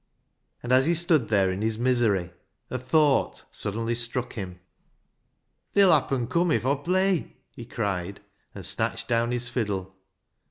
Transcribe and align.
And 0.63 0.71
as 0.71 0.87
he 0.87 0.95
stood 0.95 1.29
there 1.29 1.51
in 1.51 1.61
his 1.61 1.77
misery, 1.77 2.31
a 2.71 2.79
thought 2.79 3.45
suddenly 3.51 3.93
struck 3.93 4.33
him." 4.33 4.59
They'll 5.73 5.91
happen 5.91 6.25
come 6.25 6.49
if 6.49 6.65
Aw 6.65 6.77
play," 6.77 7.37
he 7.51 7.65
cried, 7.65 8.19
and 8.55 8.65
snatched 8.65 9.07
down 9.07 9.29
his 9.29 9.47
fiddle. 9.47 9.95